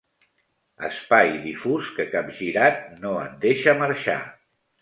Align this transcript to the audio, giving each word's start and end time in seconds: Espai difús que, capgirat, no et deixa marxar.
Espai 0.87 1.29
difús 1.43 1.91
que, 1.99 2.07
capgirat, 2.15 2.81
no 3.05 3.15
et 3.29 3.39
deixa 3.47 3.79
marxar. 3.83 4.21